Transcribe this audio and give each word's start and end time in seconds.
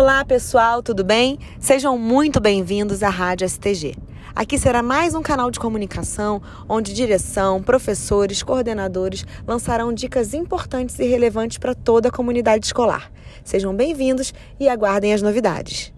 Olá, 0.00 0.24
pessoal, 0.24 0.80
tudo 0.80 1.02
bem? 1.02 1.40
Sejam 1.58 1.98
muito 1.98 2.38
bem-vindos 2.38 3.02
à 3.02 3.08
Rádio 3.08 3.48
STG. 3.48 3.96
Aqui 4.32 4.56
será 4.56 4.80
mais 4.80 5.12
um 5.12 5.22
canal 5.22 5.50
de 5.50 5.58
comunicação 5.58 6.40
onde 6.68 6.94
direção, 6.94 7.60
professores, 7.60 8.40
coordenadores 8.40 9.26
lançarão 9.44 9.92
dicas 9.92 10.34
importantes 10.34 11.00
e 11.00 11.04
relevantes 11.04 11.58
para 11.58 11.74
toda 11.74 12.10
a 12.10 12.12
comunidade 12.12 12.64
escolar. 12.64 13.10
Sejam 13.42 13.74
bem-vindos 13.74 14.32
e 14.60 14.68
aguardem 14.68 15.12
as 15.12 15.20
novidades. 15.20 15.92